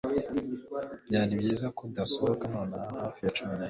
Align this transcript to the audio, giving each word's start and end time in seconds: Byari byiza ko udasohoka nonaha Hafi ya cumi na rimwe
Byari 1.07 1.33
byiza 1.41 1.65
ko 1.75 1.81
udasohoka 1.89 2.43
nonaha 2.53 2.93
Hafi 3.01 3.19
ya 3.25 3.33
cumi 3.35 3.49
na 3.51 3.55
rimwe 3.55 3.59